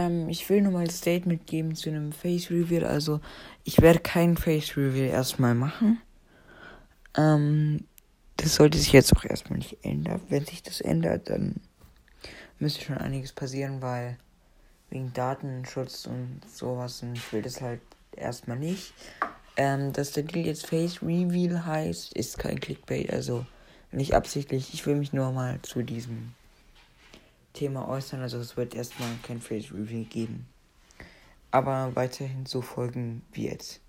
Ähm, 0.00 0.30
ich 0.30 0.48
will 0.48 0.62
nur 0.62 0.72
mal 0.72 0.84
ein 0.84 0.90
Statement 0.90 1.46
geben 1.46 1.74
zu 1.74 1.90
einem 1.90 2.12
Face 2.12 2.50
Reveal. 2.50 2.84
Also, 2.84 3.20
ich 3.64 3.80
werde 3.82 4.00
kein 4.00 4.36
Face 4.36 4.76
Reveal 4.76 5.08
erstmal 5.08 5.54
machen. 5.54 6.00
Ähm, 7.16 7.84
das 8.38 8.54
sollte 8.54 8.78
sich 8.78 8.92
jetzt 8.92 9.14
auch 9.14 9.24
erstmal 9.24 9.58
nicht 9.58 9.84
ändern. 9.84 10.22
Wenn 10.30 10.46
sich 10.46 10.62
das 10.62 10.80
ändert, 10.80 11.28
dann 11.28 11.56
müsste 12.58 12.82
schon 12.82 12.96
einiges 12.96 13.32
passieren, 13.32 13.82
weil 13.82 14.16
wegen 14.88 15.12
Datenschutz 15.12 16.06
und 16.06 16.40
sowas 16.50 17.02
und 17.02 17.14
ich 17.14 17.32
will 17.32 17.42
das 17.42 17.60
halt 17.60 17.80
erstmal 18.16 18.58
nicht. 18.58 18.94
Ähm, 19.56 19.92
dass 19.92 20.12
der 20.12 20.22
Deal 20.22 20.46
jetzt 20.46 20.66
Face 20.66 21.02
Reveal 21.02 21.66
heißt, 21.66 22.14
ist 22.14 22.38
kein 22.38 22.58
Clickbait, 22.58 23.12
also 23.12 23.44
nicht 23.92 24.14
absichtlich. 24.14 24.72
Ich 24.72 24.86
will 24.86 24.96
mich 24.96 25.12
nur 25.12 25.30
mal 25.32 25.60
zu 25.62 25.82
diesem 25.82 26.32
Thema 27.60 27.86
äußern, 27.86 28.22
also 28.22 28.38
es 28.38 28.56
wird 28.56 28.74
erstmal 28.74 29.10
kein 29.22 29.38
Face 29.38 29.70
Reveal 29.70 30.04
geben. 30.04 30.46
Aber 31.50 31.94
weiterhin 31.94 32.46
so 32.46 32.62
folgen 32.62 33.20
wie 33.32 33.48
jetzt. 33.48 33.82